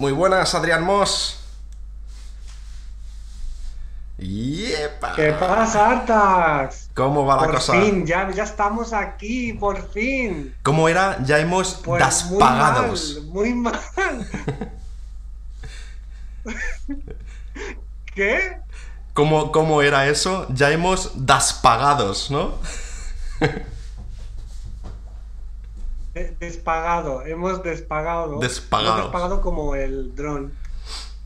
[0.00, 1.36] Muy buenas, Adrián Moss.
[4.16, 5.12] ¡Yepa!
[5.14, 6.88] ¿Qué pasa, Artax?
[6.94, 7.72] ¿Cómo va la por cosa?
[7.74, 10.54] fin, ya, ya estamos aquí, por fin.
[10.62, 11.22] ¿Cómo era?
[11.22, 13.18] Ya hemos Pues despagados.
[13.24, 14.26] Muy mal, muy
[16.46, 16.58] mal.
[18.14, 18.56] ¿Qué?
[19.12, 20.46] ¿Cómo, ¿Cómo era eso?
[20.48, 22.54] Ya hemos despagados, ¿no?
[26.14, 28.38] De- Despagado, hemos despagado.
[28.40, 28.94] Despagados.
[28.98, 30.52] Hemos despagado como el dron.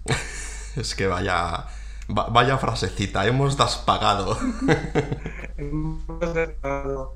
[0.77, 1.67] Es que vaya.
[2.11, 4.37] va- Vaya frasecita, hemos despagado.
[5.57, 7.15] Hemos despagado.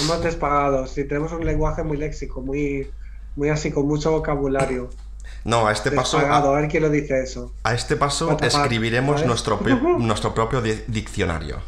[0.00, 0.86] Hemos despagado.
[0.86, 2.90] Sí, tenemos un lenguaje muy léxico, muy,
[3.36, 4.88] muy así, con mucho vocabulario.
[5.44, 6.18] No, a este paso.
[6.18, 7.52] Despagado, A, a ver quién lo dice eso.
[7.64, 9.58] a este paso What escribiremos nuestro,
[9.98, 11.58] nuestro propio di- diccionario.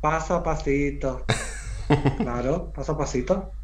[0.00, 1.24] Paso a pasito.
[2.20, 3.56] Claro, paso a pasito.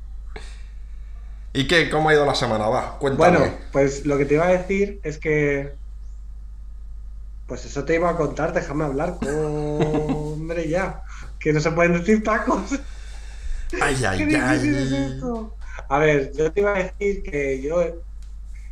[1.55, 1.89] ¿Y qué?
[1.91, 2.69] ¿Cómo ha ido la semana?
[2.69, 3.39] Va, cuéntame.
[3.39, 5.79] Bueno, pues lo que te iba a decir es que.
[7.47, 9.19] Pues eso te iba a contar, déjame hablar.
[9.23, 11.03] Hombre, ya.
[11.39, 12.73] Que no se pueden decir tacos.
[13.81, 14.97] ay, ¿Qué ay, es ay.
[15.17, 15.57] esto?
[15.89, 17.83] A ver, yo te iba a decir que yo.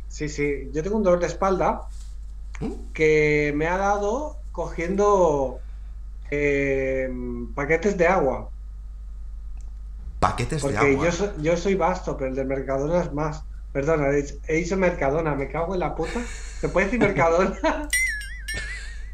[0.07, 1.89] Sí, sí, yo tengo un dolor de espalda
[2.59, 2.93] ¿Mm?
[2.93, 5.65] que me ha dado cogiendo
[6.31, 7.09] eh,
[7.55, 8.53] paquetes de agua.
[10.21, 11.05] Paquetes de Porque agua.
[11.05, 13.43] yo, so- yo soy vasto, pero el de Mercadona es más.
[13.73, 16.19] Perdona, he dicho, Mercadona, me cago en la puta.
[16.59, 17.89] ¿Se puede decir Mercadona?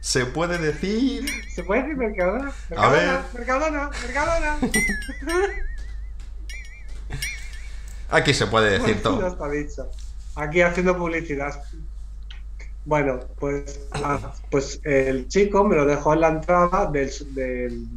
[0.01, 1.25] Se puede decir.
[1.55, 2.51] ¿Se puede decir Mercadona?
[2.75, 3.19] A ver.
[3.33, 5.53] Mercadona, Mercadona, Mercadona.
[8.09, 9.25] Aquí se puede decir todo.
[9.27, 9.89] está dicho.
[10.35, 11.61] Aquí haciendo publicidad.
[12.83, 17.87] Bueno, pues, ah, pues el chico me lo dejó en la entrada del, del,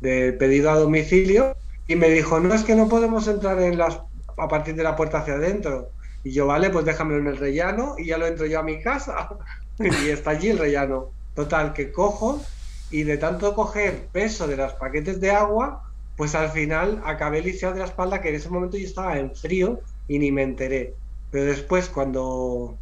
[0.00, 1.56] del pedido a domicilio
[1.86, 4.00] y me dijo, no, es que no podemos entrar en las,
[4.38, 5.92] a partir de la puerta hacia adentro.
[6.22, 8.82] Y yo, vale, pues déjamelo en el rellano y ya lo entro yo a mi
[8.82, 9.28] casa.
[9.78, 11.14] y está allí el rellano.
[11.34, 12.50] Total, que cojo
[12.88, 15.82] y de tanto coger peso de los paquetes de agua,
[16.14, 19.34] pues al final acabé lisiado de la espalda, que en ese momento yo estaba en
[19.34, 20.98] frío y ni me enteré.
[21.30, 22.80] Pero después, cuando,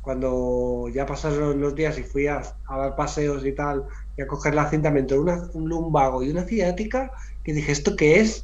[0.00, 3.84] cuando ya pasaron los días y fui a, a dar paseos y tal,
[4.16, 7.12] y a coger la cinta, me entró una- un lumbago y una ciática
[7.44, 8.42] que dije, ¿esto qué es?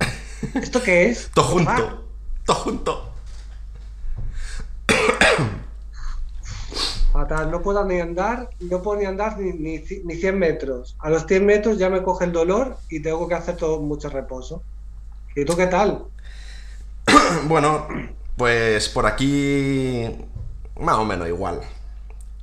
[0.55, 1.31] ¿Esto qué es?
[1.34, 2.05] Todo junto.
[2.45, 3.12] Todo junto.
[7.12, 10.97] Fatal, no puedo ni andar, no puedo ni andar ni, ni, ni 100 metros.
[10.99, 14.11] A los 100 metros ya me coge el dolor y tengo que hacer todo mucho
[14.11, 14.62] reposo.
[15.34, 16.05] ¿Y tú qué tal?
[17.49, 17.87] Bueno,
[18.37, 20.05] pues por aquí.
[20.78, 21.61] Más o menos igual.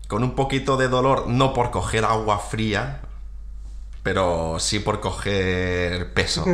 [0.07, 3.01] Con un poquito de dolor, no por coger agua fría,
[4.03, 6.45] pero sí por coger peso.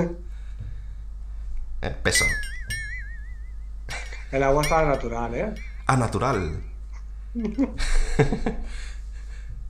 [1.82, 2.26] Eh, peso.
[4.32, 5.54] El agua está natural, ¿eh?
[5.88, 6.62] Ah, natural.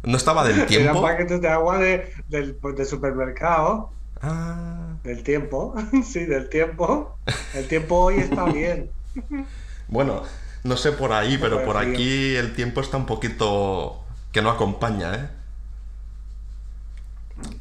[0.04, 1.02] ¿No estaba del Eran tiempo?
[1.02, 3.92] paquetes de agua de, del, pues, de supermercado,
[4.22, 7.18] Ah, del tiempo, sí, del tiempo.
[7.54, 8.92] El tiempo hoy está bien.
[9.88, 10.24] bueno,
[10.64, 15.16] no sé por ahí, pero por aquí el tiempo está un poquito que no acompaña,
[15.16, 15.30] ¿eh?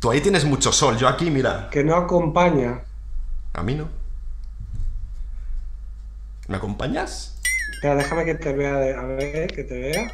[0.00, 2.83] Tú ahí tienes mucho sol, yo aquí, mira, Que no acompaña.
[3.55, 3.89] a mí no.
[6.47, 7.37] ¿Me acompañas?
[7.72, 10.11] Espera, déjame que te vea, de- a ver, que te vea.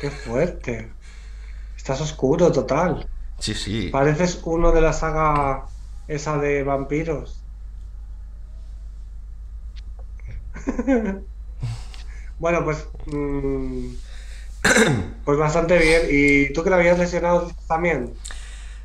[0.00, 0.90] Qué fuerte.
[1.76, 3.08] Estás oscuro, total.
[3.38, 3.88] Sí, sí.
[3.90, 5.66] Pareces uno de la saga
[6.06, 7.42] esa de vampiros.
[12.38, 12.86] Bueno, pues.
[13.06, 13.88] mm,
[15.24, 16.02] pues bastante bien.
[16.10, 18.14] ¿Y tú que la habías lesionado también?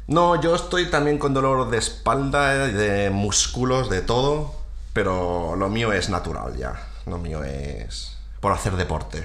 [0.07, 4.53] No, yo estoy también con dolor de espalda, de músculos, de todo,
[4.93, 6.87] pero lo mío es natural ya.
[7.05, 9.23] Lo mío es por hacer deporte.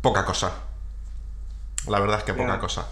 [0.00, 0.52] Poca cosa.
[1.86, 2.60] La verdad es que poca Ya.
[2.60, 2.86] cosa.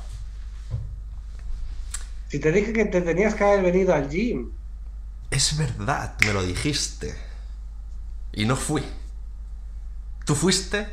[2.29, 4.51] Si te dije que te tenías que haber venido al gym.
[5.31, 7.17] Es verdad, me lo dijiste.
[8.33, 8.83] Y no fui.
[10.27, 10.87] ¿Tú fuiste?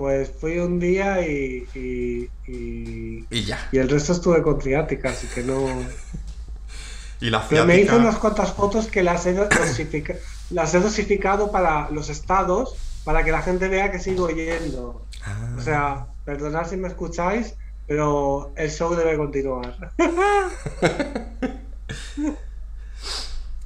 [0.00, 3.68] Pues fui un día y, y, y, Y ya.
[3.70, 5.60] y el resto estuve con ciática, así que no.
[7.20, 7.96] Y la Pero me hice ciática...
[7.98, 9.34] unas cuantas fotos que las he,
[10.50, 15.06] las he dosificado para los estados, para que la gente vea que sigo yendo.
[15.22, 15.54] Ah.
[15.58, 19.92] O sea, perdonad si me escucháis, pero el show debe continuar.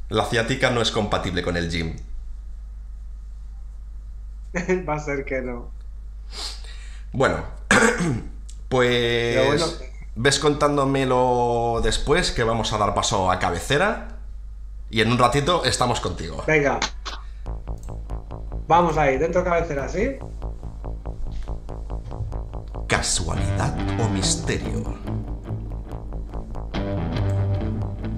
[0.09, 1.97] La ciática no es compatible con el gym.
[4.89, 5.75] Va a ser que no.
[7.13, 7.45] Bueno,
[8.69, 9.67] pues bueno.
[10.17, 14.09] ves contándomelo después que vamos a dar paso a cabecera.
[14.91, 16.45] Y en un ratito estamos contigo.
[16.47, 16.79] Venga.
[18.67, 20.17] Vamos ahí, dentro cabecera, ¿sí?
[22.89, 24.83] Casualidad o misterio.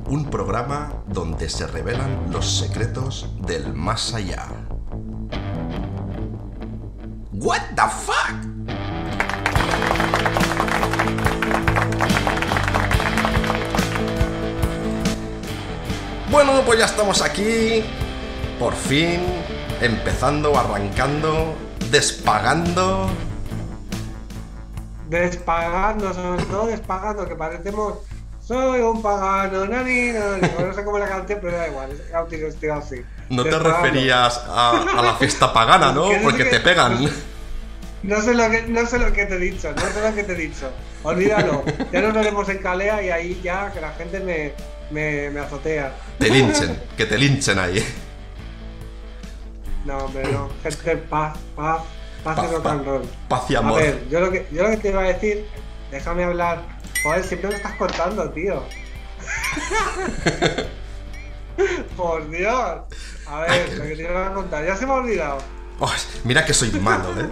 [0.08, 4.46] Un programa donde se revelan los secretos del más allá.
[7.38, 8.32] What the fuck?
[16.30, 17.84] Bueno, pues ya estamos aquí.
[18.58, 19.20] Por fin.
[19.82, 21.54] Empezando, arrancando,
[21.90, 23.10] despagando.
[25.10, 27.98] Despagando, sobre todo despagando, que parecemos.
[28.40, 30.48] Soy un pagano, nani, nani.
[30.58, 31.90] No sé cómo la canción, pero da igual.
[31.90, 33.04] Es estoy así.
[33.28, 36.08] No te referías a, a la fiesta pagana, ¿no?
[36.22, 37.10] Porque te pegan.
[38.06, 40.22] No sé, lo que, no sé lo que te he dicho, no sé lo que
[40.22, 40.70] te he dicho.
[41.02, 41.64] Olvídalo.
[41.92, 44.52] Ya nos veremos en Calea y ahí ya que la gente me,
[44.90, 45.92] me, me azotea.
[46.18, 47.84] Te linchen, que te linchen ahí.
[49.84, 50.48] No, hombre, no.
[50.62, 51.82] Gente, paz, paz,
[52.22, 53.02] paz y rock paz, and roll.
[53.28, 53.82] paz y A amor.
[53.82, 55.44] ver, yo lo, que, yo lo que te iba a decir,
[55.90, 56.62] déjame hablar.
[57.02, 58.62] Joder, siempre me estás cortando, tío.
[61.96, 62.80] Por Dios.
[63.28, 65.38] A ver, lo que te iba a contar, ya se me ha olvidado.
[65.80, 65.92] Oh,
[66.24, 67.26] mira que soy malo, ¿eh?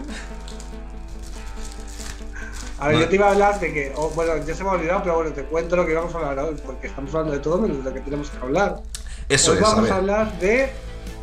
[2.79, 3.03] A ver, No.
[3.03, 5.15] yo te iba a hablar de que, oh, bueno, ya se me ha olvidado, pero
[5.17, 7.79] bueno, te cuento lo que íbamos a hablar hoy, porque estamos hablando de todo menos
[7.79, 8.81] de lo que tenemos que hablar.
[9.29, 10.71] Eso Hoy es, vamos a hablar de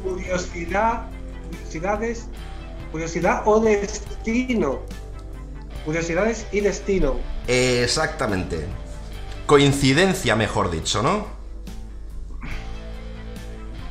[0.03, 1.03] curiosidad,
[1.49, 2.25] curiosidades,
[2.91, 4.79] curiosidad o destino.
[5.85, 7.15] Curiosidades y destino.
[7.47, 8.65] Exactamente.
[9.45, 11.25] Coincidencia, mejor dicho, ¿no?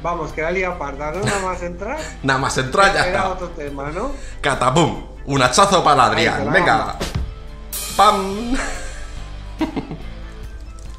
[0.02, 1.20] Vamos, que la lía parda, ¿no?
[1.20, 1.98] Nada más entrar.
[2.22, 3.28] Nada más entrar ya Era está.
[3.28, 4.12] otro tema, ¿no?
[4.40, 5.04] Catapum.
[5.26, 6.50] Un hachazo para Adrián.
[6.50, 6.96] Venga.
[8.00, 8.56] ¡Pam!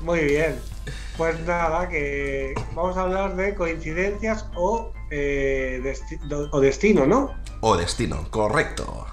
[0.01, 0.59] Muy bien.
[1.17, 7.33] Pues nada, que vamos a hablar de coincidencias o, eh, desti- o destino, ¿no?
[7.61, 9.07] O destino, correcto.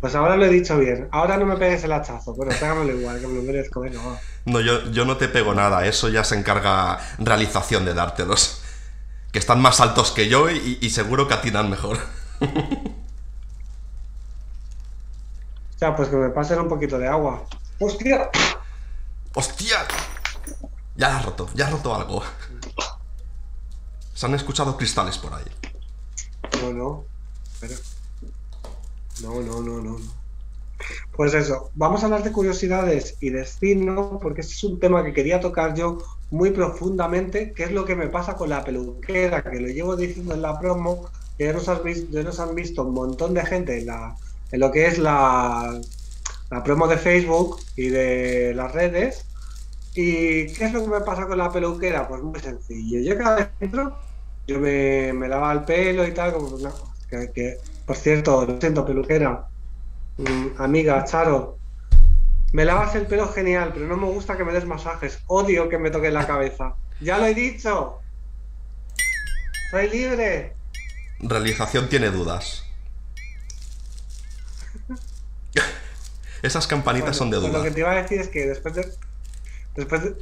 [0.00, 1.08] Pues ahora lo he dicho bien.
[1.10, 3.80] Ahora no me pegues el hachazo, pero pégamelo igual, que me lo merezco.
[3.80, 4.20] Venga, va.
[4.44, 8.62] No, yo, yo no te pego nada, eso ya se encarga realización de dártelos.
[9.32, 11.98] Que están más altos que yo y, y seguro que atinan mejor.
[15.74, 17.44] O sea, pues que me pasen un poquito de agua.
[17.80, 18.30] ¡Hostia!
[19.34, 19.78] ¡Hostia!
[20.96, 22.22] Ya has roto, ya has roto algo.
[24.14, 25.44] Se han escuchado cristales por ahí.
[26.62, 27.04] No, no.
[27.52, 27.74] Espera.
[29.22, 29.96] No, no, no, no.
[31.16, 35.12] Pues eso, vamos a hablar de curiosidades y destino, porque este es un tema que
[35.12, 35.98] quería tocar yo
[36.30, 40.34] muy profundamente, que es lo que me pasa con la peluquera, que lo llevo diciendo
[40.34, 43.46] en la promo, que ya nos, has vis- ya nos han visto un montón de
[43.46, 44.16] gente en, la,
[44.54, 45.80] en lo que es la,
[46.48, 49.26] la promo de Facebook y de las redes.
[49.96, 52.06] ¿Y qué es lo que me pasa con la peluquera?
[52.06, 53.00] Pues muy sencillo.
[53.00, 53.72] Yo cada vez
[54.46, 56.72] yo me, me el pelo y tal, como no,
[57.34, 59.48] que- por cierto, lo siento, peluquera,
[60.16, 61.58] Mm, amiga, Charo,
[62.52, 65.78] me lavas el pelo genial, pero no me gusta que me des masajes, odio que
[65.78, 66.76] me toques la cabeza.
[67.00, 67.98] Ya lo he dicho.
[69.72, 70.52] Soy libre.
[71.18, 72.63] Realización tiene dudas.
[76.44, 77.58] Esas campanitas Bueno, son de pues duda.
[77.58, 78.86] Lo que te iba a decir es que después de.
[79.74, 80.14] Después de.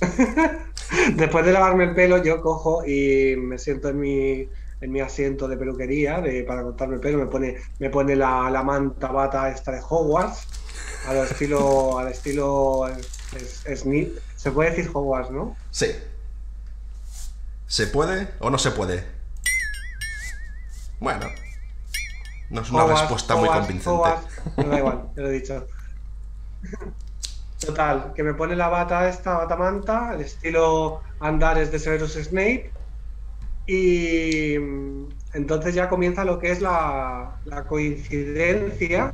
[1.14, 4.48] después de lavarme el pelo, yo cojo y me siento en mi,
[4.80, 7.18] en mi asiento de peluquería de, para cortarme el pelo.
[7.18, 10.46] Me pone, me pone la, la manta bata esta de Hogwarts.
[11.06, 11.98] Al estilo.
[11.98, 12.86] Al estilo.
[12.88, 13.84] es-
[14.36, 15.56] se puede decir Hogwarts, ¿no?
[15.70, 15.86] Sí.
[17.66, 19.04] ¿Se puede o no se puede?
[21.00, 21.26] Bueno.
[22.50, 23.90] No es una respuesta muy convincente.
[23.90, 24.26] Hogwarts.
[24.56, 25.66] No da igual, te lo he dicho.
[27.60, 32.70] Total, que me pone la bata esta, bata manta, el estilo Andares de Severus Snape.
[33.66, 39.12] Y mm, entonces ya comienza lo que es la, la coincidencia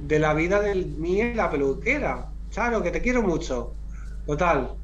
[0.00, 2.28] de la vida del mío y la peluquera.
[2.52, 3.72] Claro, que te quiero mucho.
[4.26, 4.74] Total,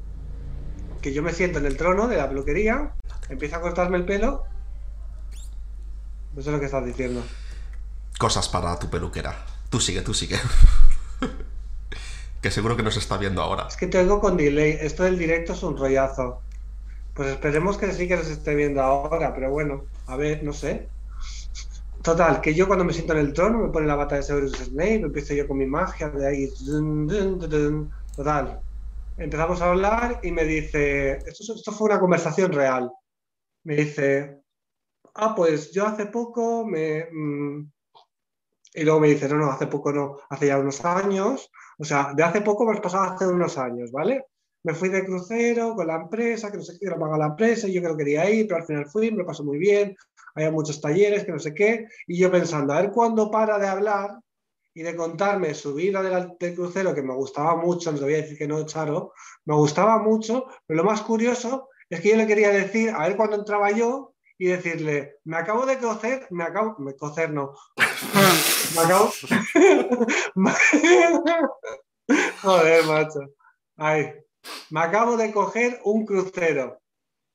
[1.01, 2.93] que yo me siento en el trono de la peluquería,
[3.29, 4.43] empiezo a cortarme el pelo.
[6.37, 7.23] Eso es lo que estás diciendo.
[8.19, 9.33] Cosas para tu peluquera.
[9.69, 10.35] Tú sigue, tú sigue.
[12.41, 13.65] que seguro que nos está viendo ahora.
[13.69, 14.77] Es que te oigo con delay.
[14.81, 16.41] Esto del directo es un rollazo.
[17.13, 20.89] Pues esperemos que sí que nos esté viendo ahora, pero bueno, a ver, no sé.
[22.01, 24.51] Total, que yo cuando me siento en el trono me pone la bata de Severus
[24.51, 26.49] Snape, empiezo yo con mi magia de ahí.
[28.17, 28.59] Total.
[29.15, 32.91] Empezamos a hablar y me dice, esto, esto fue una conversación real.
[33.63, 34.41] Me dice,
[35.15, 37.05] ah, pues yo hace poco me...
[37.09, 37.78] mm",
[38.73, 41.51] y luego me dice, no, no, hace poco no, hace ya unos años.
[41.77, 44.25] O sea, de hace poco hemos pasado hace unos años, ¿vale?
[44.63, 47.67] me fui de crucero con la empresa, que no sé qué, lo paga la empresa,
[47.67, 49.95] y yo que no quería ir, pero al final fui, me lo pasó muy bien,
[50.35, 53.67] había muchos talleres, que no sé qué, y yo pensando, a ver cuándo para de
[53.67, 54.19] hablar
[54.73, 58.17] y de contarme su vida del crucero, que me gustaba mucho, no te voy a
[58.17, 59.13] decir que no, Charo,
[59.45, 63.17] me gustaba mucho, pero lo más curioso es que yo le quería decir, a ver
[63.17, 67.53] cuándo entraba yo, y decirle, me acabo de cocer, me acabo, me cocer no,
[68.75, 69.11] me acabo,
[72.41, 73.19] joder, macho,
[73.75, 74.13] ay,
[74.69, 76.81] me acabo de coger un crucero,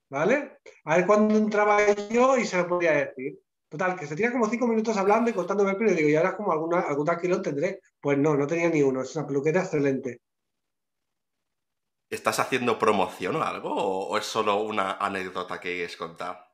[0.09, 0.59] ¿vale?
[0.85, 3.39] A ver cuándo entraba yo y se lo podía decir.
[3.69, 6.15] Total, que se tira como cinco minutos hablando y contándome el pelo y digo, y
[6.15, 7.81] ahora como alguna, algún tranquilo tendré.
[8.01, 10.21] Pues no, no tenía ni uno, es una peluquera excelente.
[12.09, 13.75] ¿Estás haciendo promoción o algo?
[13.75, 16.54] ¿O es solo una anécdota que quieres contar?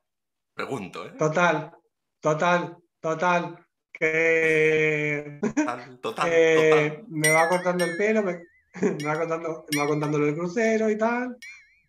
[0.53, 1.13] Pregunto, ¿eh?
[1.17, 1.71] Total,
[2.19, 3.65] total, total.
[3.91, 7.05] Que, Total, total, que total.
[7.09, 8.43] me va cortando el pelo, me,
[8.81, 11.37] me va contando, me va contando lo del crucero y tal.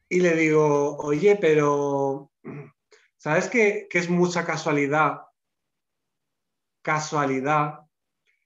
[0.09, 2.31] Y le digo, oye, pero
[3.17, 5.23] ¿sabes que, que es mucha casualidad?
[6.83, 7.81] Casualidad.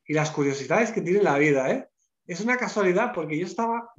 [0.05, 1.89] Y las curiosidades que tiene la vida, ¿eh?
[2.27, 3.93] Es una casualidad porque yo estaba,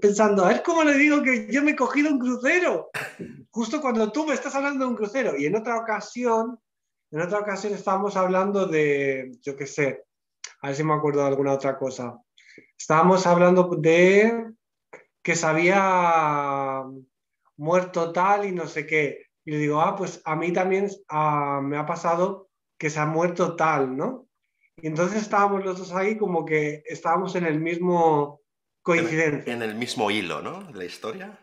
[0.00, 2.90] pensando, a ver cómo le digo que yo me he cogido un crucero.
[3.50, 5.36] Justo cuando tú me estás hablando de un crucero.
[5.36, 6.58] Y en otra ocasión,
[7.12, 10.04] en otra ocasión estábamos hablando de, yo qué sé,
[10.60, 12.18] a ver si me acuerdo de alguna otra cosa.
[12.76, 14.52] Estábamos hablando de
[15.22, 16.82] que se había
[17.56, 19.26] muerto tal y no sé qué.
[19.44, 22.48] Y le digo, ah, pues a mí también ah, me ha pasado
[22.78, 24.26] que se ha muerto tal, ¿no?
[24.80, 28.40] Y entonces estábamos los dos ahí como que estábamos en el mismo
[28.82, 30.64] coincidencia, En el mismo hilo, ¿no?
[30.64, 31.38] De la historia.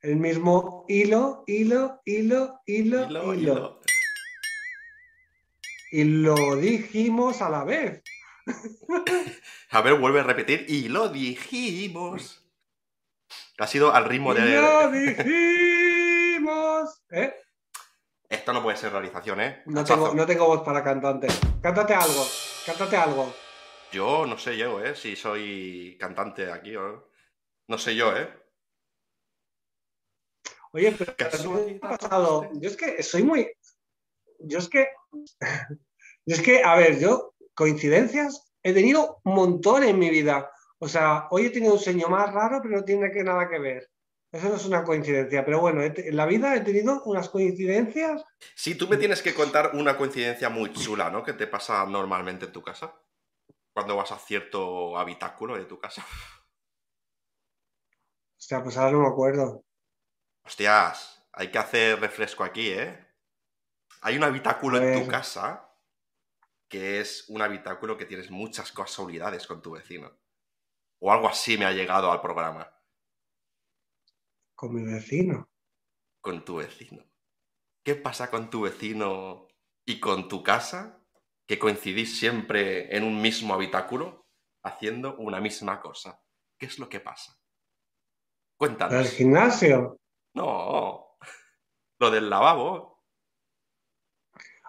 [0.00, 3.34] el mismo hilo, hilo, hilo, hilo, Hilo, hilo.
[3.34, 3.80] hilo.
[5.92, 8.02] Y lo dijimos a la vez.
[9.70, 10.66] A ver, vuelve a repetir.
[10.68, 12.44] Y lo dijimos.
[13.58, 14.60] Ha sido al ritmo Y de.
[14.60, 17.02] lo dijimos.
[17.10, 17.32] ¿Eh?
[18.34, 19.62] Esto no puede ser realización, ¿eh?
[19.66, 21.28] No tengo, no tengo voz para cantante.
[21.62, 22.26] Cántate algo,
[22.66, 23.32] cántate algo.
[23.92, 24.96] Yo no sé yo, ¿eh?
[24.96, 27.04] Si soy cantante aquí o no.
[27.68, 28.28] No sé yo, ¿eh?
[30.72, 32.50] Oye, pero ¿qué ha pasado?
[32.54, 33.52] Yo es que soy muy.
[34.40, 34.88] Yo es que.
[36.26, 40.50] Yo es que, a ver, yo, coincidencias, he tenido un montón en mi vida.
[40.78, 43.60] O sea, hoy he tenido un sueño más raro, pero no tiene que nada que
[43.60, 43.90] ver.
[44.34, 48.24] Eso no es una coincidencia, pero bueno, en la vida he tenido unas coincidencias.
[48.56, 51.22] Sí, tú me tienes que contar una coincidencia muy chula, ¿no?
[51.22, 53.00] Que te pasa normalmente en tu casa.
[53.72, 56.04] Cuando vas a cierto habitáculo de tu casa.
[57.92, 59.64] O sea, pues ahora no me acuerdo.
[60.44, 63.06] Hostias, hay que hacer refresco aquí, ¿eh?
[64.00, 65.70] Hay un habitáculo en tu casa
[66.68, 70.10] que es un habitáculo que tienes muchas casualidades con tu vecino.
[70.98, 72.73] O algo así me ha llegado al programa.
[74.54, 75.50] Con mi vecino.
[76.20, 77.04] Con tu vecino.
[77.84, 79.48] ¿Qué pasa con tu vecino
[79.84, 81.04] y con tu casa?
[81.46, 84.26] Que coincidís siempre en un mismo habitáculo
[84.62, 86.22] haciendo una misma cosa.
[86.58, 87.32] ¿Qué es lo que pasa?
[87.32, 89.10] ¿El Cuéntanos.
[89.10, 90.00] gimnasio?
[90.34, 91.18] No.
[91.98, 93.02] Lo del lavabo.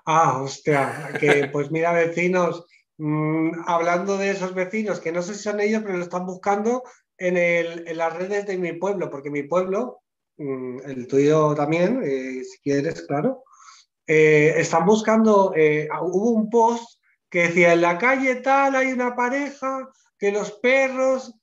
[0.05, 5.43] Ah, hostia, que pues mira, vecinos, mm, hablando de esos vecinos, que no sé si
[5.43, 6.83] son ellos, pero lo están buscando
[7.17, 10.01] en, el- en las redes de mi pueblo, porque mi pueblo,
[10.37, 13.43] mm, el tuyo también, eh, si quieres, claro,
[14.07, 19.15] eh, están buscando, eh, hubo un post que decía, en la calle tal hay una
[19.15, 21.33] pareja, que los perros,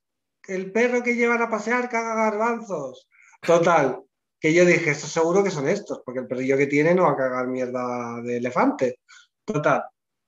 [0.48, 3.08] el perro que llevan a pasear caga garbanzos.
[3.40, 4.00] Total,
[4.40, 7.12] que yo dije, esto seguro que son estos, porque el perrillo que tiene no va
[7.12, 9.00] a cagar mierda de elefante.
[9.44, 9.82] Total,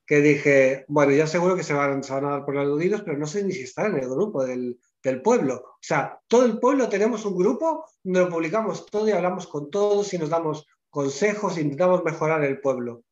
[0.07, 3.17] que dije, bueno, ya seguro que se van, se van a dar por aludidos, pero
[3.17, 5.55] no sé ni si están en el grupo del, del pueblo.
[5.55, 9.71] O sea, todo el pueblo tenemos un grupo donde lo publicamos todo y hablamos con
[9.71, 13.03] todos y nos damos consejos, intentamos mejorar el pueblo.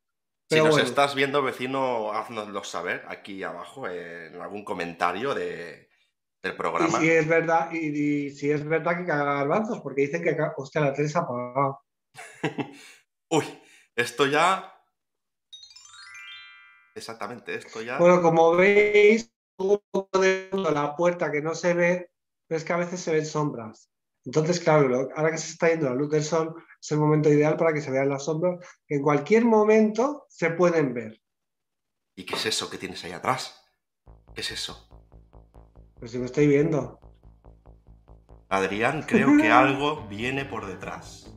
[0.49, 0.83] Si nos bueno.
[0.83, 5.89] estás viendo, vecino, haznoslo saber aquí abajo en algún comentario de,
[6.43, 6.99] del Y programa.
[6.99, 10.81] si es verdad, y, y si es verdad que caga garbanzos, porque dicen que, hostia,
[10.81, 11.25] la tele se ha.
[13.29, 13.45] Uy,
[13.95, 14.72] esto ya.
[16.95, 17.97] Exactamente, esto ya.
[17.97, 22.11] Bueno, como veis, un poco de luz a la puerta que no se ve,
[22.47, 23.89] pero es que a veces se ven sombras.
[24.25, 27.57] Entonces, claro, ahora que se está yendo la luz del sol, es el momento ideal
[27.57, 31.19] para que se vean las sombras, que en cualquier momento se pueden ver.
[32.15, 33.61] ¿Y qué es eso que tienes ahí atrás?
[34.33, 34.87] ¿Qué es eso?
[35.95, 36.99] Pero si me estoy viendo.
[38.49, 41.33] Adrián, creo que algo viene por detrás.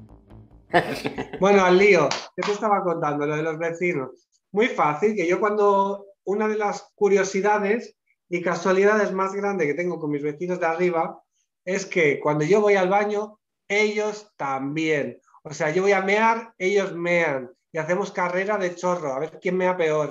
[1.41, 3.27] Bueno, al lío, ¿qué te estaba contando?
[3.27, 4.29] Lo de los vecinos.
[4.57, 7.95] Muy fácil, que yo cuando una de las curiosidades
[8.27, 11.23] y casualidades más grandes que tengo con mis vecinos de arriba
[11.63, 15.21] es que cuando yo voy al baño, ellos también.
[15.43, 17.51] O sea, yo voy a mear, ellos mean.
[17.71, 20.09] Y hacemos carrera de chorro, a ver quién mea peor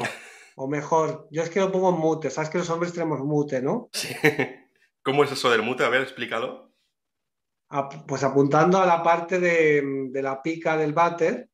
[0.55, 1.27] o mejor.
[1.31, 3.89] Yo es que lo pongo en mute, sabes que los hombres tenemos mute, ¿no?
[3.93, 4.09] Sí.
[5.01, 5.83] ¿Cómo es eso del mute?
[5.83, 6.71] A ver, explícalo.
[8.07, 11.49] pues apuntando a la parte de, la pica del váter,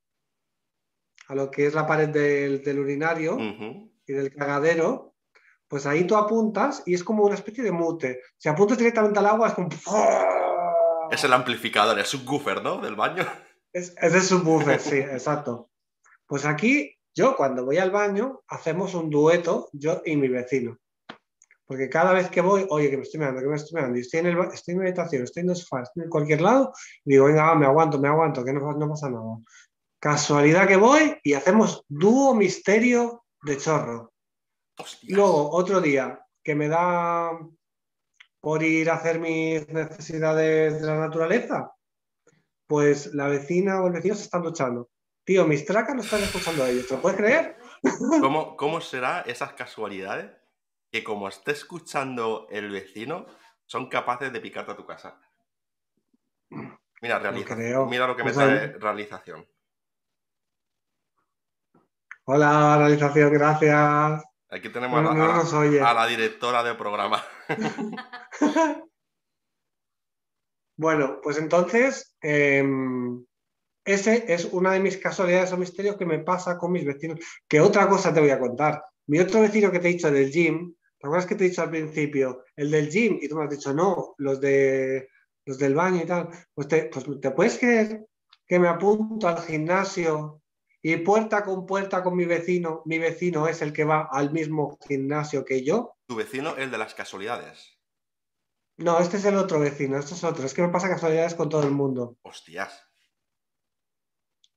[1.31, 5.15] a lo que es la pared del, urinario y del cagadero,
[5.69, 8.19] pues ahí tú apuntas y es como una especie de mute.
[8.37, 9.69] Si apuntas directamente al agua es como...
[11.09, 12.81] Es el amplificador, el subwoofer, ¿no?
[12.81, 13.25] Del baño.
[13.71, 15.69] Es, es el subwoofer, sí, exacto.
[16.25, 20.79] Pues aquí yo cuando voy al baño hacemos un dueto, yo y mi vecino.
[21.65, 24.01] Porque cada vez que voy, oye, que me estoy mirando, que me estoy mirando, y
[24.01, 26.73] estoy en, el, estoy en mi habitación, estoy en el sofá, estoy en cualquier lado,
[27.05, 29.37] y digo, venga, me aguanto, me aguanto, que no, no pasa nada.
[30.01, 34.11] Casualidad que voy y hacemos dúo misterio de chorro.
[35.03, 37.29] Luego, otro día, que me da
[38.39, 41.75] por ir a hacer mis necesidades de la naturaleza,
[42.65, 44.89] pues la vecina o el vecino se están duchando.
[45.23, 47.57] Tío, mis tracas no están escuchando a ellos, ¿te lo puedes creer?
[48.21, 50.31] ¿Cómo, ¿Cómo será esas casualidades
[50.91, 53.27] que como esté escuchando el vecino,
[53.67, 55.21] son capaces de picarte a tu casa?
[56.49, 57.19] Mira,
[57.85, 59.47] Mira lo que me trae realización.
[62.25, 64.23] Hola, realización, gracias.
[64.49, 67.23] Aquí tenemos a, la, directora del programa.
[70.77, 73.25] bueno, pues entonces, em,
[73.83, 77.19] ese es una de mis casualidades o misterios que me pasa con mis vecinos.
[77.47, 78.83] Que otra cosa te voy a contar.
[79.07, 81.63] Mi otro vecino que te he dicho del gym, ¿te acuerdas que te he dicho
[81.63, 82.43] al principio?
[82.55, 85.07] El del gym, y tú me has dicho, no, los, de,
[85.45, 86.29] los del baño y tal.
[86.53, 88.05] Pues te, pues te puedes creer
[88.45, 90.40] que me apunto al gimnasio
[90.81, 94.77] y puerta con puerta con mi vecino, mi vecino es el que va al mismo
[94.87, 95.95] gimnasio que yo.
[96.07, 97.77] ¿Tu vecino el de las casualidades?
[98.77, 100.45] No, este es el otro vecino, este es otro.
[100.45, 102.17] Es que me pasa casualidades con todo el mundo.
[102.23, 102.83] Hostias.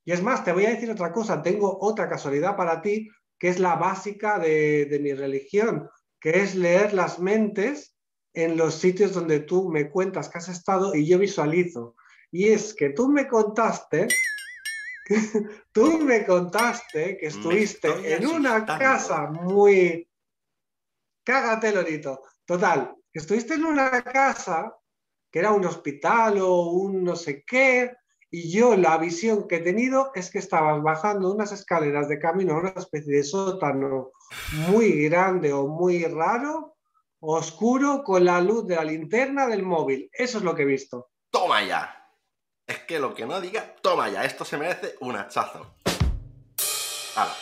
[0.03, 3.49] Y es más, te voy a decir otra cosa, tengo otra casualidad para ti, que
[3.49, 7.95] es la básica de, mi religión, que es leer las mentes
[8.33, 11.95] en los sitios donde tú me cuentas que has estado y yo visualizo.
[12.31, 14.07] Y es que tú me contaste,
[15.71, 20.07] tú me contaste que estuviste en una casa muy...
[21.23, 22.21] Cágate, Lorito.
[22.45, 24.75] Total, estuviste en una casa
[25.31, 27.91] que era un hospital o un no sé qué,
[28.31, 32.53] y yo la visión que he tenido es que estabas bajando unas escaleras de camino
[32.53, 34.11] a una especie de sótano
[34.67, 36.75] muy grande o muy raro,
[37.19, 40.09] oscuro, con la luz de la linterna del móvil.
[40.11, 41.11] Eso es lo que he visto.
[41.29, 42.04] Toma ya.
[42.87, 44.23] Que lo que no diga, toma ya.
[44.23, 45.75] Esto se merece un hachazo.
[47.15, 47.35] Hala.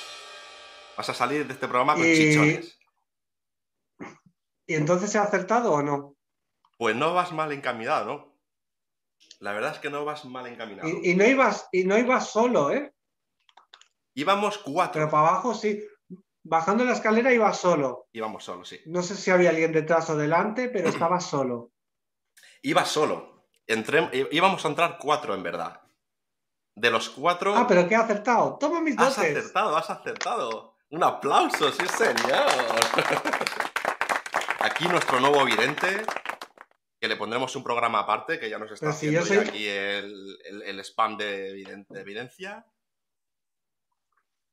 [0.97, 2.79] Vas a salir de este programa con chichones.
[4.65, 6.15] ¿Y entonces se ha acertado o no?
[6.77, 8.37] Pues no vas mal encaminado, ¿no?
[9.39, 10.87] La verdad es que no vas mal encaminado.
[10.87, 12.93] Y, no, ibas, y no ibas solo, ¿eh?
[14.13, 15.01] Íbamos cuatro.
[15.01, 15.83] Pero para abajo sí.
[16.43, 18.07] Bajando la escalera ibas solo.
[18.11, 18.79] Íbamos solo, sí.
[18.85, 21.71] No sé si había alguien detrás o delante, pero estabas solo.
[22.61, 23.32] Ibas solo.
[24.31, 25.81] Íbamos a entrar cuatro, en verdad.
[26.75, 27.55] De los cuatro.
[27.55, 28.57] Ah, pero que he acertado.
[28.59, 29.17] Toma mis dotes.
[29.17, 30.75] Has acertado, has acertado.
[30.89, 32.47] Un aplauso, sí, señor.
[34.59, 36.05] Aquí nuestro nuevo vidente,
[36.99, 41.61] que le pondremos un programa aparte, que ya nos está haciendo aquí el, spam de,
[41.95, 42.65] evidencia.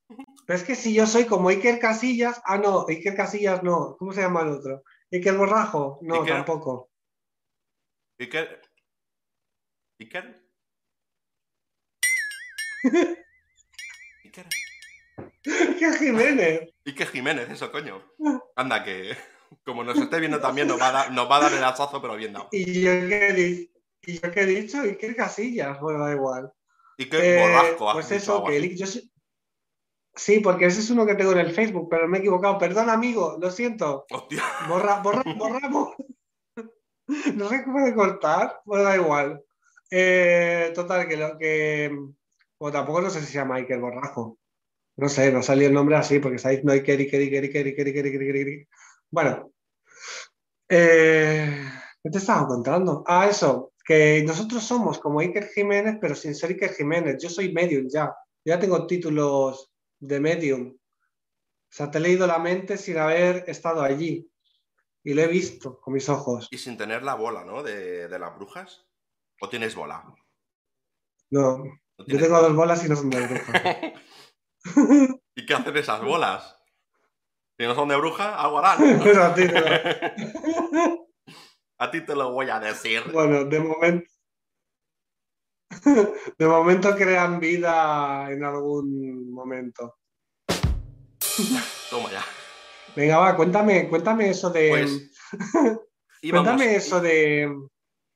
[0.08, 4.12] Pero es que si yo soy como Iker Casillas, ah, no, Iker Casillas no, ¿cómo
[4.12, 4.82] se llama el otro?
[5.12, 6.90] Iker Borrajo, no, tampoco.
[8.18, 8.60] Iker.
[10.00, 10.34] Iker.
[14.24, 14.46] Iker.
[15.44, 16.72] Iker Jiménez.
[16.86, 18.02] Iker Jiménez, eso, coño.
[18.56, 19.14] Anda, que.
[19.62, 22.00] Como nos esté viendo también, nos va a dar, nos va a dar el hachazo,
[22.00, 22.48] pero bien dado.
[22.52, 23.68] ¿Y yo qué,
[24.06, 24.86] ¿Y yo qué he dicho?
[24.86, 25.78] ¿Y qué casillas?
[25.80, 26.50] Bueno, da igual.
[26.96, 27.92] ¿Y qué eh, borrasco?
[27.92, 28.86] Pues eso, que yo
[30.14, 32.58] Sí, porque ese es uno que tengo en el Facebook, pero me he equivocado.
[32.58, 34.06] Perdón, amigo, lo siento.
[34.10, 34.42] Hostia.
[34.66, 35.94] Borra, borra, borramos.
[37.34, 39.44] no sé cómo de cortar, bueno, da igual.
[39.90, 41.90] Eh, total, que lo que.
[42.58, 44.38] Bueno, tampoco no sé si se llama Iker Borrajo.
[44.96, 47.96] No sé, no salió el nombre así, porque sabéis, no Iker, Iker, Iker, Iker, Iker,
[48.06, 48.68] Iker.
[49.10, 49.52] Bueno,
[50.68, 51.64] eh,
[52.02, 53.02] ¿qué te estaba contando?
[53.06, 57.16] Ah, eso, que nosotros somos como Iker Jiménez, pero sin ser Iker Jiménez.
[57.20, 58.14] Yo soy medium ya.
[58.44, 60.68] Ya tengo títulos de medium.
[60.70, 64.28] O sea, te he leído la mente sin haber estado allí.
[65.02, 66.48] Y lo he visto con mis ojos.
[66.50, 67.62] Y sin tener la bola, ¿no?
[67.62, 68.86] De, las brujas.
[69.40, 70.04] ¿O tienes bola?
[71.30, 71.64] No.
[72.06, 73.62] yo tengo dos bolas y no son de brujas.
[75.34, 76.56] ¿Y qué hacen esas bolas?
[77.58, 79.00] Si no son de bruja, algo harán.
[81.78, 83.02] A ti te lo voy a decir.
[83.12, 84.10] Bueno, de momento.
[86.36, 89.96] De momento crean vida en algún momento.
[91.88, 92.22] Toma ya.
[92.94, 94.68] Venga, va, cuéntame, cuéntame eso de.
[94.68, 95.10] Pues,
[96.28, 97.50] cuéntame eso de.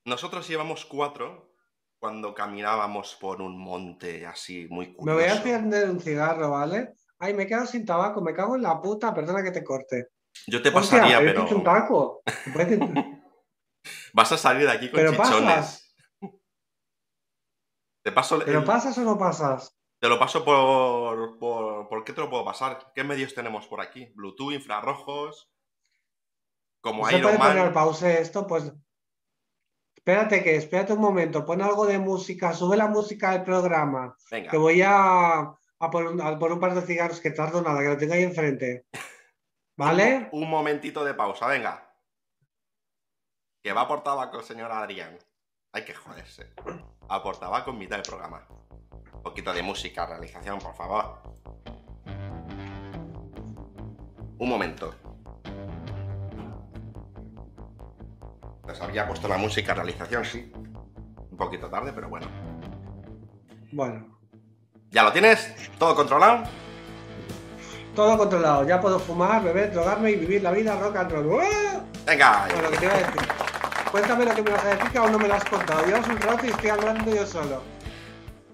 [0.04, 1.54] Nosotros íbamos cuatro
[1.98, 5.14] cuando caminábamos por un monte así muy Me curioso.
[5.20, 6.94] voy a encender un cigarro, ¿vale?
[7.18, 10.08] Ay, me he quedado sin tabaco, me cago en la puta, perdona que te corte.
[10.46, 12.22] Yo te Hostia, pasaría, he pero hecho un taco.
[12.54, 12.64] ¿Me
[14.12, 15.40] vas a salir de aquí con Pero chichones.
[15.40, 15.94] pasas.
[18.04, 19.74] Te paso el- ¿Pero pasas o no pasas?
[19.98, 21.88] Te lo paso por, por.
[21.88, 22.92] ¿Por qué te lo puedo pasar?
[22.94, 24.12] ¿Qué medios tenemos por aquí?
[24.14, 25.50] Bluetooth, infrarrojos.
[26.82, 27.66] Como ¿No se Iron puede poner Man.
[27.68, 28.46] al pause esto?
[28.46, 28.70] Pues.
[30.06, 34.50] Espérate que, espérate un momento, pon algo de música, sube la música del programa, Venga,
[34.50, 37.80] que voy a, a, por un, a por un par de cigarros que tardo nada,
[37.80, 38.84] que lo tengo ahí enfrente.
[39.78, 40.28] ¿Vale?
[40.32, 41.90] un momentito de pausa, venga.
[43.62, 45.18] Que va por tabaco, señor Adrián.
[45.72, 46.52] Hay que joderse.
[47.08, 48.46] A por tabaco en mitad del programa.
[49.14, 51.22] Un poquito de música, realización, por favor.
[54.36, 54.94] Un momento.
[58.64, 60.52] Pues había puesto la música, realización, sí.
[60.54, 62.26] Un poquito tarde, pero bueno.
[63.72, 64.14] Bueno,
[64.94, 65.52] ¿Ya lo tienes?
[65.76, 66.44] ¿Todo controlado?
[67.96, 71.26] todo controlado, ya puedo fumar, beber, drogarme y vivir la vida rock and roll.
[71.26, 71.84] ¡Uah!
[72.06, 72.46] Venga.
[72.48, 73.28] Bueno, lo que te iba a decir.
[73.90, 75.86] Cuéntame lo que me vas a decir, que aún no me lo has contado.
[75.86, 77.62] Llevas un rato y estoy hablando yo solo.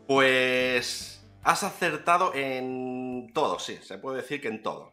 [0.07, 4.93] Pues has acertado en todo, sí, se puede decir que en todo.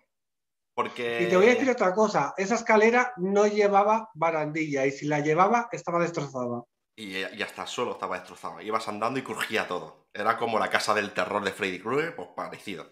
[0.78, 1.24] Porque...
[1.24, 5.22] Y te voy a decir otra cosa, esa escalera no llevaba barandilla y si la
[5.22, 6.66] llevaba estaba destrozada.
[6.96, 8.62] Y, y hasta el suelo estaba destrozado.
[8.62, 10.06] Ibas andando y crujía todo.
[10.14, 12.92] Era como la casa del terror de Freddy Krueger, pues parecido.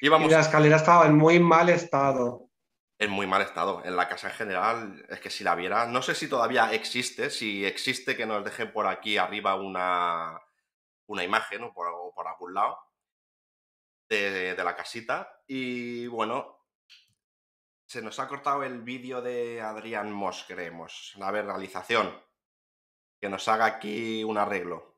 [0.00, 2.48] Íbamos Y la escalera estaba en muy mal estado.
[2.98, 3.82] en muy mal estado.
[3.84, 7.28] En la casa en general, es que si la viera, no sé si todavía existe.
[7.28, 10.40] Si existe, que nos dejen por aquí arriba una,
[11.06, 12.87] una imagen o por, o por algún lado
[14.08, 15.42] de, de la casita.
[15.46, 16.66] Y bueno,
[17.86, 21.14] se nos ha cortado el vídeo de Adrián Moss, creemos.
[21.20, 22.12] A ver, realización.
[23.20, 24.96] Que nos haga aquí un arreglo.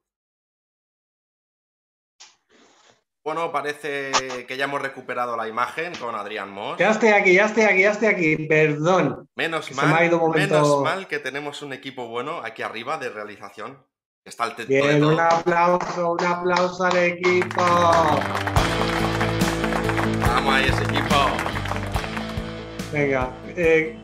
[3.23, 6.79] Bueno, parece que ya hemos recuperado la imagen con Adrián Moss.
[6.79, 8.37] Ya estoy aquí, ya estoy aquí, ya estoy aquí.
[8.46, 9.29] Perdón.
[9.37, 12.62] Menos me ha mal, ido un momento- menos mal que tenemos un equipo bueno aquí
[12.62, 13.87] arriba de realización.
[14.24, 15.09] Está de todo.
[15.14, 17.62] un aplauso, un aplauso al equipo.
[20.20, 21.16] Vamos ahí ese equipo.
[22.92, 23.98] Venga, eh,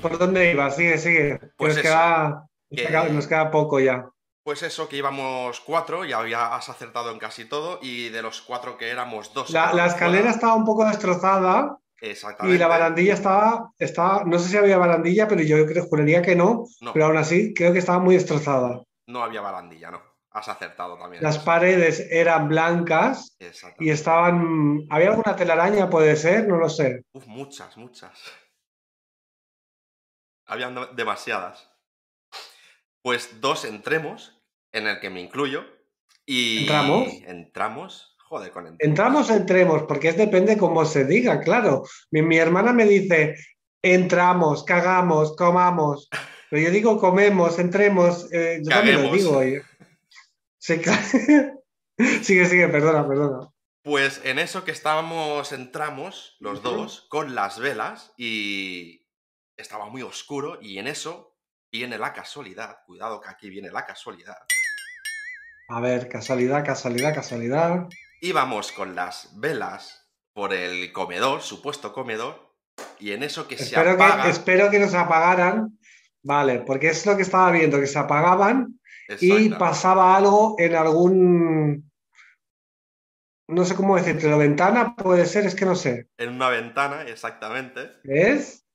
[0.00, 0.76] ¿por dónde ibas?
[0.76, 1.38] Sigue, sigue.
[1.56, 4.08] Pues nos, eso, queda, que- nos queda- poco ya.
[4.42, 8.40] Pues eso, que íbamos cuatro, ya había- has acertado en casi todo, y de los
[8.40, 9.50] cuatro que éramos dos.
[9.50, 10.30] La, escalera fuera.
[10.30, 12.56] estaba un poco destrozada Exactamente.
[12.56, 16.34] y la barandilla estaba, estaba, no sé si había barandilla, pero yo creo, juraría que
[16.34, 18.80] no, No, pero aún así creo que estaba muy destrozada.
[19.08, 20.02] No había barandilla, no.
[20.30, 21.22] Has acertado también.
[21.22, 23.36] Las paredes eran blancas
[23.78, 25.88] y estaban, ¿había alguna telaraña?
[25.88, 27.02] Puede ser, no lo sé.
[27.12, 28.12] Uf, muchas, muchas.
[30.46, 31.70] Habían de- demasiadas.
[33.02, 34.38] Pues dos entremos,
[34.72, 35.64] en el que me incluyo,
[36.26, 36.60] y...
[36.60, 37.08] ¿Entramos?
[37.26, 38.16] Entramos.
[38.28, 38.90] Joder, con entremos.
[38.90, 41.84] Entramos, entremos, porque es depende cómo se diga, claro.
[42.10, 43.34] Mi, mi hermana me dice,
[43.82, 46.10] entramos, cagamos, comamos.
[46.50, 49.36] Pero yo digo comemos, entremos, eh, yo también lo digo.
[49.38, 49.62] oye.
[50.58, 50.96] Se ca-
[52.22, 53.48] sigue, sigue, perdona, perdona.
[53.82, 59.06] Pues en eso que estábamos, entramos los dos con las velas y
[59.56, 61.36] estaba muy oscuro y en eso
[61.72, 62.78] viene la casualidad.
[62.86, 64.36] Cuidado que aquí viene la casualidad.
[65.68, 67.86] A ver, casualidad, casualidad, casualidad.
[68.20, 72.54] Íbamos con las velas por el comedor, supuesto comedor,
[72.98, 74.24] y en eso que se apaga...
[74.24, 75.77] que, espero que nos apagaran.
[76.28, 78.78] Vale, porque es lo que estaba viendo, que se apagaban
[79.18, 81.90] y pasaba algo en algún,
[83.48, 86.10] no sé cómo decirte, la ventana puede ser, es que no sé.
[86.18, 88.66] en una ventana, exactamente, ¿Es?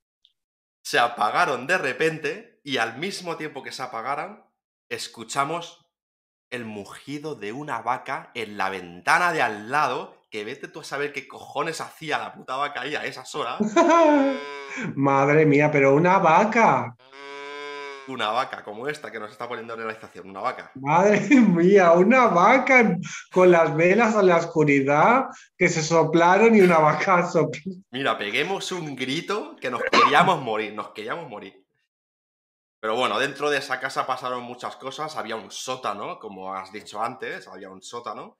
[0.83, 4.43] se apagaron de repente y al mismo tiempo que se apagaran,
[4.89, 5.85] escuchamos
[6.49, 10.83] el mugido de una vaca en la ventana de al lado, que vete tú a
[10.83, 13.59] saber qué cojones hacía la puta vaca ahí a esas horas.
[14.95, 16.95] Madre mía, pero una vaca.
[18.07, 20.71] Una vaca como esta que nos está poniendo en realización, una vaca.
[20.75, 22.97] Madre mía, una vaca
[23.31, 25.25] con las velas en la oscuridad
[25.57, 27.73] que se soplaron y una vaca sopló.
[27.91, 31.63] Mira, peguemos un grito que nos queríamos morir, nos queríamos morir.
[32.79, 35.15] Pero bueno, dentro de esa casa pasaron muchas cosas.
[35.15, 38.37] Había un sótano, como has dicho antes, había un sótano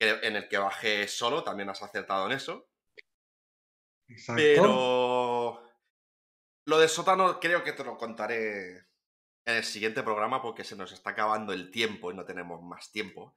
[0.00, 2.66] en el que bajé solo, también has acertado en eso.
[4.08, 4.42] Exacto.
[4.42, 5.19] Pero
[6.70, 8.76] Lo del sótano creo que te lo contaré
[9.44, 12.92] en el siguiente programa porque se nos está acabando el tiempo y no tenemos más
[12.92, 13.34] tiempo.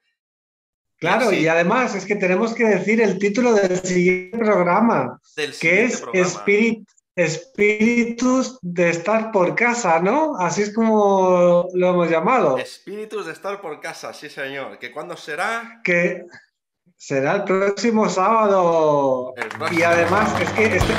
[0.98, 1.38] Claro, Sí.
[1.40, 6.00] y además es que tenemos que decir el título del siguiente programa, Del que es
[6.02, 6.28] programa.
[6.28, 10.36] Spirit, Espíritus de estar por casa, ¿no?
[10.38, 12.60] Así es como lo hemos llamado.
[12.60, 14.78] Espíritus de estar por casa, sí señor.
[14.78, 15.82] ¿Que cuándo será?
[15.84, 16.24] Que
[16.96, 19.34] será el próximo sábado.
[19.38, 20.44] El próximo Y además sábado.
[20.46, 20.94] es que este,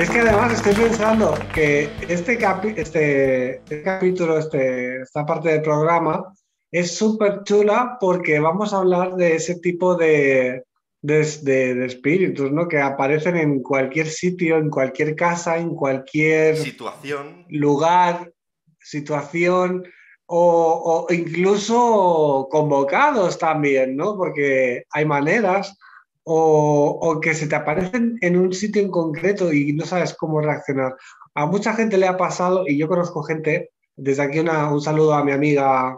[0.00, 5.62] es que además estoy pensando que este, capi- este, este capítulo, este, esta parte del
[5.62, 6.32] programa
[6.70, 10.62] es súper chula porque vamos a hablar de ese tipo de,
[11.02, 12.66] de, de- de espíritus, ¿no?
[12.68, 17.44] Que aparecen en cualquier sitio, en cualquier casa, en cualquier Situación.
[17.48, 18.32] lugar,
[18.78, 19.84] situación
[20.26, 24.16] o, o incluso convocados también, ¿no?
[24.16, 25.76] Porque hay maneras
[26.24, 30.40] o, o que se te aparecen en un sitio en concreto y no sabes cómo
[30.40, 30.96] reaccionar.
[31.34, 35.14] A mucha gente le ha pasado y yo conozco gente, desde aquí una- un saludo
[35.14, 35.96] a mi amiga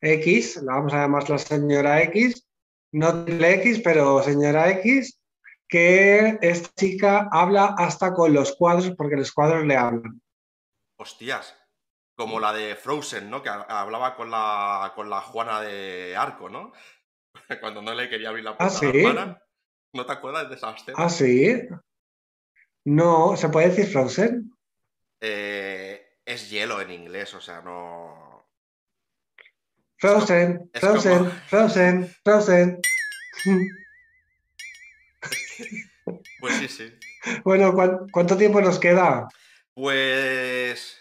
[0.00, 2.46] X, la vamos a llamar la señora X,
[2.92, 5.18] no triple X, pero señora X,
[5.68, 10.20] que esta chica habla hasta con los cuadros porque los cuadros le hablan.
[10.98, 11.56] Hostias.
[12.14, 13.42] Como la de Frozen, ¿no?
[13.42, 16.72] Que ha- hablaba con la, con la Juana de Arco, ¿no?
[17.60, 19.02] Cuando no le quería abrir la puerta ¿Ah, a la sí?
[19.92, 20.96] ¿No te acuerdas de esa escena?
[20.98, 21.54] ¿Ah, sí?
[22.84, 24.52] No, ¿se puede decir Frozen?
[25.20, 28.46] Eh, es hielo en inglés, o sea, no.
[29.98, 32.80] Frozen, es Frozen, como- Frozen, Frozen.
[36.40, 36.92] Pues sí, sí.
[37.44, 39.28] Bueno, ¿cuán- ¿cuánto tiempo nos queda?
[39.74, 40.98] Pues.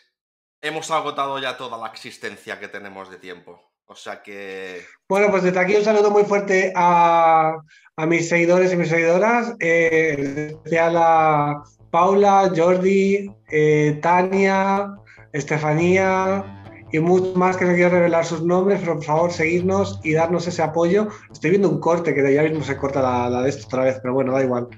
[0.63, 3.70] Hemos agotado ya toda la existencia que tenemos de tiempo.
[3.91, 4.85] O sea que.
[5.09, 7.57] Bueno, pues desde aquí un saludo muy fuerte a,
[7.97, 14.95] a mis seguidores y mis seguidoras, eh, en especial a Paula, Jordi, eh, Tania,
[15.33, 20.13] Estefanía y muchos más que no quiero revelar sus nombres, pero por favor seguidnos y
[20.13, 21.09] darnos ese apoyo.
[21.29, 23.83] Estoy viendo un corte que de ya mismo se corta la, la de esto otra
[23.83, 24.69] vez, pero bueno, da igual.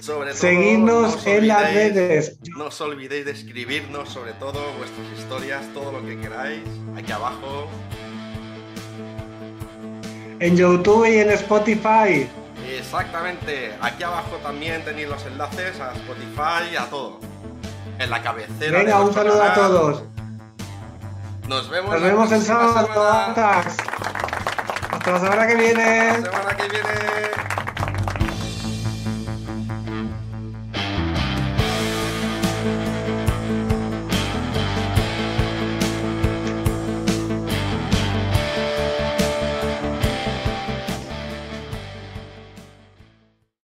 [0.00, 0.38] Sobre todo.
[0.38, 2.38] Seguidnos no os en las redes.
[2.58, 6.62] No os olvidéis de escribirnos, sobre todo, vuestras historias, todo lo que queráis.
[6.94, 7.68] Aquí abajo.
[10.40, 12.28] En YouTube y en Spotify.
[12.76, 13.74] Exactamente.
[13.80, 17.18] Aquí abajo también tenéis los enlaces a Spotify, a todo.
[17.98, 18.78] En la cabecera.
[18.78, 20.02] de Venga, un saludo a todos.
[21.48, 22.76] Nos vemos, Nos vemos el sábado.
[24.90, 26.20] Hasta la semana que viene.
[26.20, 27.57] La semana que viene.